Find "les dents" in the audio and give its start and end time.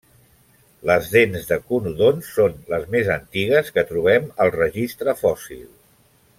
0.89-1.45